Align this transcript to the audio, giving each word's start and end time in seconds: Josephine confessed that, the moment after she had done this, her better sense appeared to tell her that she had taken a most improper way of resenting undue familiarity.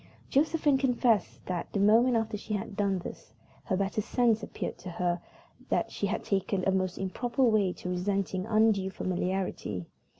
Josephine 0.31 0.79
confessed 0.79 1.45
that, 1.45 1.71
the 1.73 1.79
moment 1.79 2.15
after 2.15 2.35
she 2.35 2.55
had 2.55 2.75
done 2.75 2.97
this, 2.97 3.35
her 3.65 3.77
better 3.77 4.01
sense 4.01 4.41
appeared 4.41 4.79
to 4.79 4.85
tell 4.89 4.93
her 4.93 5.21
that 5.69 5.91
she 5.91 6.07
had 6.07 6.23
taken 6.23 6.67
a 6.67 6.71
most 6.71 6.97
improper 6.97 7.43
way 7.43 7.69
of 7.69 7.85
resenting 7.85 8.47
undue 8.47 8.89
familiarity. 8.89 9.85